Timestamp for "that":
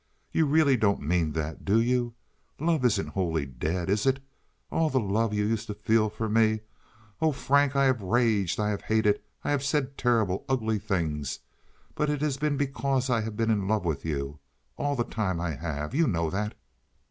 1.33-1.63, 16.31-16.55